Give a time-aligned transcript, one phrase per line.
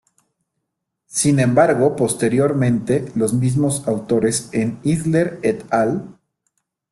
[1.05, 6.17] Sin embargo, posteriormente, los mismos autores, en Isler "et al.